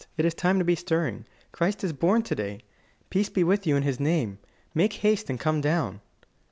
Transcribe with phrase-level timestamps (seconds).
[0.17, 1.25] It is time to be stirring.
[1.51, 2.61] Christ is born today.
[3.11, 4.39] Peace be with you in His name.
[4.73, 6.01] Make haste and come down!"